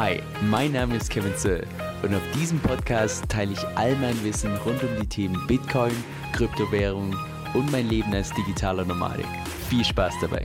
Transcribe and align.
Hi, 0.00 0.20
mein 0.42 0.70
Name 0.70 0.94
ist 0.94 1.10
Kevin 1.10 1.34
Zöll 1.34 1.66
und 2.04 2.14
auf 2.14 2.22
diesem 2.32 2.60
Podcast 2.60 3.28
teile 3.28 3.54
ich 3.54 3.66
all 3.74 3.96
mein 3.96 4.14
Wissen 4.22 4.54
rund 4.58 4.80
um 4.84 4.90
die 5.00 5.08
Themen 5.08 5.44
Bitcoin, 5.48 5.90
Kryptowährung 6.32 7.16
und 7.52 7.72
mein 7.72 7.88
Leben 7.88 8.14
als 8.14 8.32
digitaler 8.32 8.84
Nomadik. 8.84 9.26
Viel 9.68 9.84
Spaß 9.84 10.14
dabei! 10.20 10.44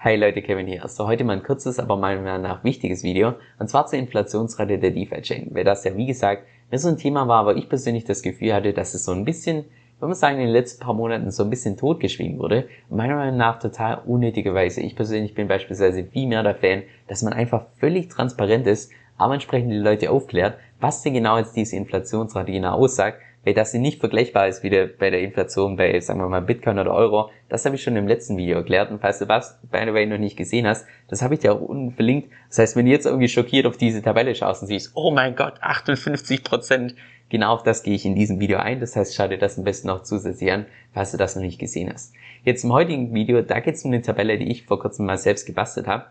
Hi 0.00 0.16
Leute, 0.16 0.42
Kevin 0.42 0.66
hier. 0.66 0.88
So 0.88 1.06
heute 1.06 1.22
mal 1.22 1.34
ein 1.34 1.44
kurzes, 1.44 1.78
aber 1.78 1.96
meiner 1.96 2.20
Meinung 2.20 2.42
nach 2.42 2.64
wichtiges 2.64 3.04
Video 3.04 3.34
und 3.60 3.70
zwar 3.70 3.86
zur 3.86 4.00
Inflationsrate 4.00 4.80
der 4.80 4.90
DeFi-Chain, 4.90 5.50
weil 5.52 5.62
das 5.62 5.84
ja 5.84 5.96
wie 5.96 6.06
gesagt 6.06 6.48
mir 6.72 6.78
so 6.80 6.88
ein 6.88 6.96
Thema 6.96 7.28
war, 7.28 7.38
aber 7.38 7.54
ich 7.54 7.68
persönlich 7.68 8.06
das 8.06 8.22
Gefühl 8.22 8.54
hatte, 8.54 8.72
dass 8.72 8.94
es 8.94 9.04
so 9.04 9.12
ein 9.12 9.24
bisschen 9.24 9.66
man 10.08 10.16
sagen, 10.16 10.38
in 10.38 10.46
den 10.46 10.52
letzten 10.52 10.82
paar 10.82 10.94
Monaten 10.94 11.30
so 11.30 11.44
ein 11.44 11.50
bisschen 11.50 11.76
totgeschwiegen 11.76 12.38
wurde. 12.38 12.68
Meiner 12.90 13.16
Meinung 13.16 13.36
nach 13.36 13.58
total 13.58 14.02
unnötigerweise. 14.06 14.80
Ich 14.80 14.96
persönlich 14.96 15.34
bin 15.34 15.48
beispielsweise 15.48 16.04
viel 16.04 16.26
mehr 16.26 16.42
der 16.42 16.56
Fan, 16.56 16.82
dass 17.08 17.22
man 17.22 17.32
einfach 17.32 17.66
völlig 17.78 18.08
transparent 18.08 18.66
ist, 18.66 18.90
aber 19.16 19.34
entsprechend 19.34 19.70
die 19.70 19.76
Leute 19.76 20.10
aufklärt, 20.10 20.56
was 20.80 21.02
denn 21.02 21.14
genau 21.14 21.38
jetzt 21.38 21.56
diese 21.56 21.76
Inflationsrate 21.76 22.50
genau 22.50 22.74
aussagt, 22.74 23.18
weil 23.44 23.54
das 23.54 23.72
sie 23.72 23.78
nicht 23.78 24.00
vergleichbar 24.00 24.48
ist 24.48 24.62
wie 24.62 24.70
der, 24.70 24.86
bei 24.86 25.10
der 25.10 25.20
Inflation 25.20 25.76
bei, 25.76 25.98
sagen 26.00 26.20
wir 26.20 26.28
mal, 26.28 26.42
Bitcoin 26.42 26.78
oder 26.78 26.94
Euro. 26.94 27.30
Das 27.48 27.64
habe 27.64 27.76
ich 27.76 27.82
schon 27.82 27.96
im 27.96 28.06
letzten 28.06 28.36
Video 28.36 28.58
erklärt 28.58 28.90
und 28.90 29.00
falls 29.00 29.18
du 29.18 29.28
was, 29.28 29.58
by 29.70 29.80
the 29.84 29.94
way, 29.94 30.06
noch 30.06 30.18
nicht 30.18 30.36
gesehen 30.36 30.66
hast, 30.66 30.86
das 31.08 31.22
habe 31.22 31.34
ich 31.34 31.40
dir 31.40 31.52
auch 31.52 31.60
unten 31.60 31.92
verlinkt. 31.92 32.30
Das 32.48 32.58
heißt, 32.58 32.76
wenn 32.76 32.86
du 32.86 32.92
jetzt 32.92 33.06
irgendwie 33.06 33.28
schockiert 33.28 33.66
auf 33.66 33.76
diese 33.76 34.02
Tabelle 34.02 34.34
schaust 34.34 34.62
und 34.62 34.68
siehst, 34.68 34.92
oh 34.94 35.10
mein 35.10 35.36
Gott, 35.36 35.54
58 35.60 36.44
Prozent 36.44 36.94
Genau 37.32 37.54
auf 37.54 37.62
das 37.62 37.82
gehe 37.82 37.94
ich 37.94 38.04
in 38.04 38.14
diesem 38.14 38.40
Video 38.40 38.58
ein. 38.58 38.78
Das 38.78 38.94
heißt, 38.94 39.14
schau 39.14 39.26
dir 39.26 39.38
das 39.38 39.56
am 39.56 39.64
besten 39.64 39.88
noch 39.88 40.02
zusätzlich 40.02 40.52
an, 40.52 40.66
falls 40.92 41.12
du 41.12 41.16
das 41.16 41.34
noch 41.34 41.40
nicht 41.40 41.58
gesehen 41.58 41.90
hast. 41.90 42.12
Jetzt 42.44 42.62
im 42.62 42.74
heutigen 42.74 43.14
Video, 43.14 43.40
da 43.40 43.60
geht 43.60 43.76
es 43.76 43.86
um 43.86 43.90
eine 43.90 44.02
Tabelle, 44.02 44.36
die 44.36 44.50
ich 44.50 44.66
vor 44.66 44.78
kurzem 44.78 45.06
mal 45.06 45.16
selbst 45.16 45.46
gebastelt 45.46 45.86
habe. 45.86 46.04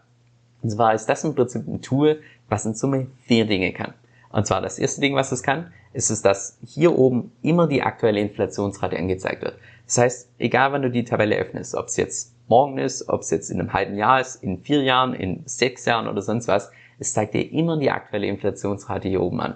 Und 0.63 0.71
zwar 0.71 0.95
ist 0.95 1.05
das 1.05 1.23
im 1.23 1.35
Prinzip 1.35 1.68
ein 1.68 1.84
Tool, 1.84 2.21
was 2.49 2.65
in 2.65 2.74
Summe 2.74 3.05
vier 3.27 3.46
Dinge 3.46 3.71
kann. 3.71 3.93
Und 4.32 4.48
zwar 4.48 4.62
das 4.62 4.79
erste 4.79 4.99
Ding, 4.99 5.13
was 5.13 5.32
es 5.32 5.43
kann, 5.43 5.71
ist 5.93 6.09
es, 6.09 6.21
dass 6.21 6.57
hier 6.65 6.97
oben 6.97 7.31
immer 7.41 7.67
die 7.67 7.81
aktuelle 7.81 8.20
Inflationsrate 8.20 8.97
angezeigt 8.97 9.41
wird. 9.41 9.57
Das 9.85 9.97
heißt, 9.97 10.29
egal 10.39 10.71
wann 10.71 10.81
du 10.84 10.89
die 10.89 11.03
Tabelle 11.03 11.35
öffnest, 11.37 11.75
ob 11.75 11.87
es 11.87 11.97
jetzt 11.97 12.34
morgen 12.47 12.77
ist, 12.77 13.09
ob 13.09 13.21
es 13.21 13.29
jetzt 13.29 13.49
in 13.49 13.59
einem 13.59 13.73
halben 13.73 13.95
Jahr 13.95 14.21
ist, 14.21 14.41
in 14.43 14.59
vier 14.59 14.84
Jahren, 14.84 15.13
in 15.13 15.43
sechs 15.45 15.85
Jahren 15.85 16.07
oder 16.07 16.21
sonst 16.21 16.47
was, 16.47 16.71
es 16.99 17.13
zeigt 17.13 17.34
dir 17.34 17.51
immer 17.51 17.77
die 17.77 17.91
aktuelle 17.91 18.27
Inflationsrate 18.27 19.09
hier 19.09 19.21
oben 19.21 19.41
an. 19.41 19.55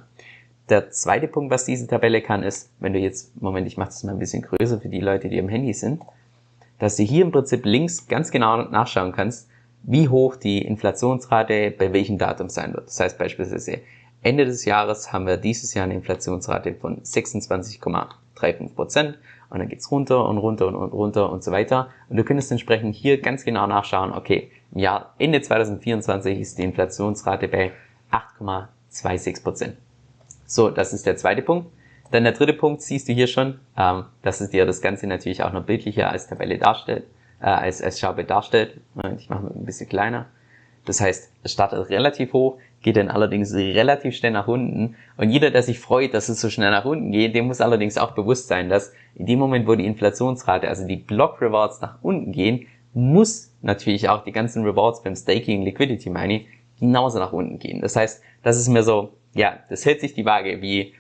Der 0.69 0.89
zweite 0.89 1.27
Punkt, 1.27 1.51
was 1.51 1.65
diese 1.65 1.87
Tabelle 1.87 2.21
kann, 2.21 2.41
ist, 2.41 2.71
wenn 2.79 2.93
du 2.93 2.99
jetzt, 2.99 3.39
Moment, 3.39 3.67
ich 3.67 3.77
mache 3.77 3.89
das 3.89 4.03
mal 4.03 4.13
ein 4.13 4.19
bisschen 4.19 4.41
größer 4.41 4.81
für 4.81 4.89
die 4.89 4.99
Leute, 4.99 5.29
die 5.29 5.39
am 5.39 5.47
Handy 5.47 5.73
sind, 5.73 6.01
dass 6.79 6.97
du 6.97 7.03
hier 7.03 7.23
im 7.23 7.31
Prinzip 7.31 7.65
links 7.65 8.07
ganz 8.07 8.31
genau 8.31 8.63
nachschauen 8.63 9.11
kannst, 9.11 9.47
wie 9.83 10.09
hoch 10.09 10.35
die 10.35 10.63
Inflationsrate 10.63 11.71
bei 11.71 11.93
welchem 11.93 12.17
Datum 12.17 12.49
sein 12.49 12.73
wird. 12.73 12.87
Das 12.87 12.99
heißt 12.99 13.17
beispielsweise, 13.17 13.81
Ende 14.25 14.45
des 14.45 14.65
Jahres 14.65 15.13
haben 15.13 15.27
wir 15.27 15.37
dieses 15.37 15.75
Jahr 15.75 15.83
eine 15.83 15.93
Inflationsrate 15.93 16.73
von 16.73 16.99
26,35 16.99 18.73
Prozent 18.73 19.19
und 19.51 19.59
dann 19.59 19.69
geht's 19.69 19.91
runter 19.91 20.27
und 20.27 20.39
runter 20.39 20.67
und 20.67 20.75
runter 20.75 21.31
und 21.31 21.43
so 21.43 21.51
weiter. 21.51 21.89
Und 22.09 22.17
du 22.17 22.23
könntest 22.23 22.49
entsprechend 22.49 22.95
hier 22.95 23.21
ganz 23.21 23.45
genau 23.45 23.67
nachschauen, 23.67 24.11
okay, 24.11 24.49
im 24.73 24.79
Jahr 24.79 25.13
Ende 25.19 25.41
2024 25.41 26.39
ist 26.39 26.57
die 26.57 26.63
Inflationsrate 26.63 27.47
bei 27.47 27.73
8,26 28.11 29.43
Prozent. 29.43 29.77
So, 30.47 30.71
das 30.71 30.91
ist 30.91 31.05
der 31.05 31.17
zweite 31.17 31.43
Punkt. 31.43 31.67
Dann 32.09 32.23
der 32.23 32.33
dritte 32.33 32.53
Punkt 32.53 32.81
siehst 32.81 33.07
du 33.07 33.13
hier 33.13 33.27
schon, 33.27 33.59
ähm, 33.77 34.05
dass 34.23 34.41
es 34.41 34.49
dir 34.49 34.65
das 34.65 34.81
Ganze 34.81 35.05
natürlich 35.05 35.43
auch 35.43 35.53
noch 35.53 35.65
bildlicher 35.65 36.09
als 36.09 36.25
Tabelle 36.25 36.57
darstellt, 36.57 37.03
äh, 37.41 37.45
als, 37.45 37.79
als 37.79 37.99
Schaubild 37.99 38.31
darstellt. 38.31 38.81
Ich 39.19 39.29
mache 39.29 39.51
ein 39.53 39.65
bisschen 39.65 39.87
kleiner. 39.87 40.25
Das 40.85 41.01
heißt, 41.01 41.31
es 41.43 41.51
startet 41.51 41.89
relativ 41.89 42.33
hoch, 42.33 42.57
geht 42.85 42.95
dann 42.95 43.09
allerdings 43.09 43.53
relativ 43.53 44.15
schnell 44.15 44.31
nach 44.31 44.47
unten. 44.47 44.95
Und 45.17 45.29
jeder, 45.29 45.51
der 45.51 45.61
sich 45.61 45.79
freut, 45.79 46.13
dass 46.13 46.29
es 46.29 46.39
so 46.39 46.49
schnell 46.49 46.71
nach 46.71 46.85
unten 46.85 47.11
geht, 47.11 47.35
dem 47.35 47.47
muss 47.47 47.59
allerdings 47.59 47.97
auch 47.97 48.11
bewusst 48.11 48.47
sein, 48.47 48.69
dass 48.69 48.93
in 49.15 49.25
dem 49.25 49.39
Moment, 49.39 49.67
wo 49.67 49.75
die 49.75 49.85
Inflationsrate, 49.85 50.69
also 50.69 50.87
die 50.87 50.95
Block 50.95 51.41
Rewards 51.41 51.81
nach 51.81 51.97
unten 52.01 52.31
gehen, 52.31 52.67
muss 52.93 53.51
natürlich 53.61 54.07
auch 54.07 54.23
die 54.23 54.31
ganzen 54.31 54.63
Rewards 54.63 55.03
beim 55.03 55.17
Staking 55.17 55.63
Liquidity 55.63 56.09
Mining 56.09 56.45
genauso 56.79 57.19
nach 57.19 57.33
unten 57.33 57.59
gehen. 57.59 57.81
Das 57.81 57.97
heißt, 57.97 58.21
das 58.41 58.57
ist 58.57 58.69
mir 58.69 58.83
so 58.83 59.11
ja, 59.35 59.59
das 59.69 59.85
hält 59.85 60.01
sich 60.01 60.13
die 60.13 60.25
Waage. 60.25 60.61
Wie, 60.61 60.93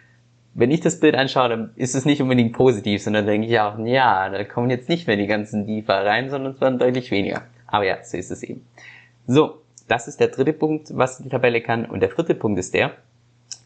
wenn 0.53 0.69
ich 0.69 0.81
das 0.81 0.99
Bild 0.99 1.15
anschaue, 1.15 1.49
dann 1.49 1.71
ist 1.75 1.95
es 1.95 2.05
nicht 2.05 2.21
unbedingt 2.21 2.53
positiv, 2.53 3.01
sondern 3.01 3.25
denke 3.25 3.47
ich 3.47 3.59
auch, 3.59 3.79
ja, 3.79 4.29
da 4.29 4.43
kommen 4.43 4.69
jetzt 4.69 4.89
nicht 4.89 5.07
mehr 5.07 5.17
die 5.17 5.27
ganzen 5.27 5.65
DeFi 5.65 5.91
rein, 5.91 6.29
sondern 6.29 6.53
es 6.53 6.61
werden 6.61 6.77
deutlich 6.77 7.09
weniger. 7.11 7.43
Aber 7.65 7.85
ja, 7.85 8.03
so 8.03 8.17
ist 8.17 8.29
es 8.29 8.43
eben. 8.43 8.65
So, 9.25 9.61
das 9.87 10.07
ist 10.07 10.19
der 10.19 10.29
dritte 10.29 10.53
Punkt, 10.53 10.89
was 10.95 11.19
die 11.19 11.29
Tabelle 11.29 11.61
kann. 11.61 11.85
Und 11.85 11.99
der 11.99 12.09
vierte 12.09 12.35
Punkt 12.35 12.59
ist 12.59 12.73
der, 12.73 12.91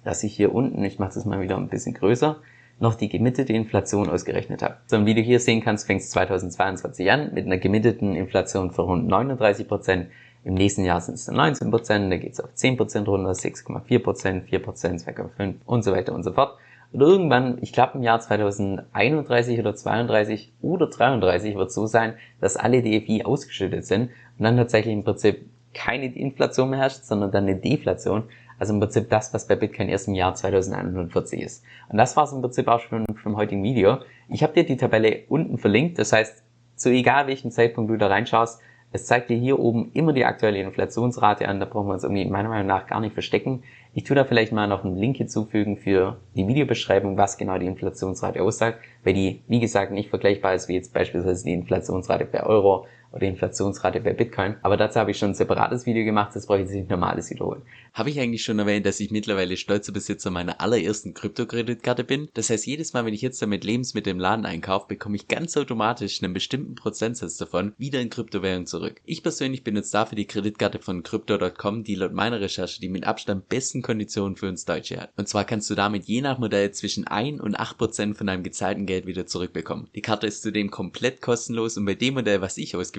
dass 0.04 0.24
ich 0.24 0.36
hier 0.36 0.54
unten, 0.54 0.84
ich 0.84 1.00
mache 1.00 1.14
das 1.14 1.26
mal 1.26 1.42
wieder 1.42 1.58
ein 1.58 1.70
bisschen 1.70 1.94
größer, 1.94 2.38
noch 2.80 2.96
die 2.96 3.10
gemittete 3.10 3.54
Inflation 3.54 4.10
ausgerechnet 4.10 4.62
habe. 4.62 4.78
So, 4.88 4.98
und 4.98 5.06
wie 5.06 5.14
du 5.14 5.22
hier 5.22 5.40
sehen 5.40 5.62
kannst, 5.62 5.86
fängt 5.86 6.02
es 6.02 6.10
2022 6.12 7.12
an 7.12 7.34
mit 7.34 7.46
einer 7.46 7.58
gemitteten 7.58 8.16
Inflation 8.16 8.72
von 8.72 8.86
rund 8.86 9.08
39 9.08 9.68
Prozent 9.68 10.08
im 10.46 10.54
nächsten 10.54 10.86
Jahr 10.86 11.02
sind 11.02 11.16
es 11.16 11.26
dann 11.26 11.36
19 11.36 11.70
Prozent, 11.70 12.12
dann 12.12 12.20
geht 12.20 12.34
es 12.34 12.40
auf 12.40 12.54
10 12.54 12.78
Prozent 12.78 13.08
runter, 13.08 13.32
6,4 13.32 14.00
Prozent, 14.00 14.44
4 14.46 14.60
Prozent, 14.60 15.02
2,5 15.02 15.56
und 15.66 15.84
so 15.84 15.92
weiter 15.92 16.14
und 16.14 16.24
so 16.24 16.32
fort. 16.32 16.58
Und 16.92 17.02
irgendwann, 17.02 17.58
ich 17.62 17.74
glaube 17.74 17.98
im 17.98 18.04
Jahr 18.04 18.20
2031 18.20 19.60
oder 19.60 19.76
32 19.76 20.54
oder 20.62 20.88
33 20.88 21.56
wird 21.56 21.70
es 21.70 21.76
so 21.76 21.86
sein, 21.86 22.14
dass 22.40 22.58
alle 22.58 22.82
DFI 22.82 23.24
ausgeschüttet 23.26 23.86
sind 23.86 24.10
und 24.38 24.44
dann 24.44 24.58
tatsächlich 24.58 24.94
im 24.94 25.04
Prinzip 25.04 25.46
keine 25.74 26.14
Inflation 26.16 26.70
mehr 26.70 26.80
herrscht, 26.80 27.04
sondern 27.04 27.32
dann 27.32 27.44
eine 27.44 27.56
Deflation. 27.56 28.24
Also 28.58 28.74
im 28.74 28.80
Prinzip 28.80 29.10
das, 29.10 29.34
was 29.34 29.48
bei 29.48 29.56
Bitcoin 29.56 29.88
erst 29.88 30.08
im 30.08 30.16
Jahr 30.16 30.36
2140 30.36 31.42
ist. 31.42 31.64
Und 31.88 31.98
das 31.98 32.18
war 32.18 32.26
es 32.26 32.34
im 32.34 32.42
Prinzip 32.42 32.68
auch 32.68 32.82
schon 32.82 33.06
vom 33.24 33.38
heutigen 33.38 33.64
Video. 33.64 34.00
Ich 34.28 34.44
habe 34.44 34.54
dir 34.54 34.66
die 34.66 34.78
Tabelle 34.78 35.24
unten 35.30 35.58
verlinkt, 35.58 35.98
das 35.98 36.12
heißt, 36.12 36.44
zu 36.76 36.90
egal 36.90 37.28
welchem 37.28 37.52
Zeitpunkt 37.52 37.90
du 37.90 37.98
da 37.98 38.08
reinschaust, 38.08 38.62
es 38.92 39.06
zeigt 39.06 39.30
dir 39.30 39.38
hier 39.38 39.60
oben 39.60 39.92
immer 39.94 40.14
die 40.14 40.26
aktuelle 40.26 40.62
Inflationsrate 40.62 41.48
an, 41.48 41.60
da 41.60 41.68
brauchen 41.68 41.88
wir 41.88 41.94
uns 41.94 42.04
irgendwie 42.04 42.26
meiner 42.26 42.50
Meinung 42.50 42.68
nach 42.68 42.88
gar 42.88 43.00
nicht 43.00 43.14
verstecken. 43.14 43.64
Ich 43.94 44.04
tue 44.04 44.16
da 44.16 44.26
vielleicht 44.26 44.52
mal 44.52 44.68
noch 44.68 44.84
einen 44.84 44.96
Link 44.96 45.18
hinzufügen 45.18 45.78
für 45.78 46.18
die 46.36 46.48
Videobeschreibung, 46.48 47.16
was 47.16 47.38
genau 47.38 47.60
die 47.60 47.68
Inflationsrate 47.68 48.42
aussagt, 48.42 48.80
weil 49.04 49.14
die, 49.14 49.42
wie 49.48 49.60
gesagt, 49.60 49.92
nicht 49.92 50.10
vergleichbar 50.10 50.56
ist 50.56 50.70
wie 50.70 50.74
jetzt 50.74 50.94
beispielsweise 50.94 51.46
die 51.46 51.54
Inflationsrate 51.54 52.26
per 52.26 52.48
Euro 52.48 52.88
oder 53.12 53.24
Inflationsrate 53.24 54.02
bei 54.02 54.14
Bitcoin. 54.14 54.56
Aber 54.62 54.78
dazu 54.78 55.00
habe 55.00 55.12
ich 55.12 55.18
schon 55.18 55.32
ein 55.32 55.36
separates 55.36 55.86
Video 55.86 56.06
gemacht, 56.06 56.36
das 56.36 56.46
brauche 56.46 56.62
ich 56.62 56.70
nicht 56.70 56.90
normales 56.90 57.30
wiederholen. 57.30 57.64
Habe 57.94 58.12
ich 58.12 58.20
eigentlich 58.20 58.44
schon 58.44 58.60
erwähnt, 58.60 58.86
dass 58.86 59.00
ich 59.00 59.12
mittlerweile 59.12 59.58
stolzer 59.58 59.92
Besitzer 59.92 60.30
meiner 60.30 60.62
allerersten 60.62 61.14
Kryptokreditkarte 61.14 62.04
bin? 62.04 62.30
Das 62.34 62.50
heißt, 62.50 62.66
jedes 62.66 62.94
Mal, 62.94 63.06
wenn 63.06 63.14
ich 63.14 63.22
jetzt 63.22 63.42
damit 63.42 63.64
Lebensmittel 63.64 64.12
im 64.12 64.20
Laden 64.20 64.46
einkaufe, 64.46 64.88
bekomme 64.88 65.16
ich 65.16 65.28
ganz 65.28 65.58
automatisch 65.58 66.22
einen 66.22 66.34
bestimmten 66.34 66.76
Prozentsatz 66.76 67.38
davon 67.38 67.74
wieder 67.78 68.00
in 68.00 68.10
Kryptowährung 68.10 68.68
zurück. 68.68 69.02
Ich 69.06 69.24
persönlich 69.24 69.64
benutze 69.64 69.92
dafür 69.94 70.16
die 70.16 70.28
Kreditkarte 70.28 70.80
von 70.80 71.04
Crypto.com, 71.04 71.84
die 71.84 71.96
laut 71.96 72.14
meiner 72.14 72.40
Recherche 72.40 72.80
die 72.80 72.90
mit 72.90 73.06
Abstand 73.06 73.50
besten 73.50 73.82
Konditionen 73.82 74.36
für 74.38 74.48
uns 74.48 74.66
Deutsche 74.66 75.02
hat. 75.02 75.12
Und 75.18 75.28
zwar 75.28 75.46
kannst 75.46 75.70
du 75.70 75.76
damit 75.76 76.06
je 76.06 76.22
nach 76.22 76.38
Modell 76.38 76.72
zwischen 76.72 77.08
1 77.08 77.42
und 77.42 77.60
8% 77.60 78.16
von 78.16 78.28
deinem 78.28 78.44
gezahlten 78.44 78.86
Geld 78.86 79.08
wieder 79.08 79.26
zurückbekommen. 79.26 79.90
Die 79.96 80.02
Karte 80.02 80.28
ist 80.28 80.44
zudem 80.44 80.70
komplett 80.70 81.22
kostenlos 81.22 81.78
und 81.78 81.86
bei 81.86 81.96
dem 81.96 82.14
Modell, 82.14 82.42
was 82.42 82.58
ich 82.58 82.76
ausgewählt 82.76 82.99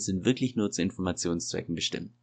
sind 0.05 0.25
wirklich 0.25 0.55
nur 0.55 0.71
zu 0.71 0.81
Informationszwecken 0.81 1.75
bestimmt. 1.75 2.11